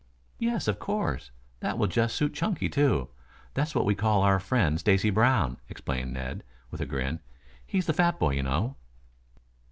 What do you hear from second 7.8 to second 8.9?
the fat boy, you know."